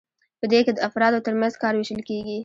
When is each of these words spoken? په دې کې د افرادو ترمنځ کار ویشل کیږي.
په 0.39 0.45
دې 0.51 0.59
کې 0.65 0.71
د 0.73 0.79
افرادو 0.87 1.23
ترمنځ 1.25 1.53
کار 1.61 1.73
ویشل 1.75 2.01
کیږي. 2.09 2.37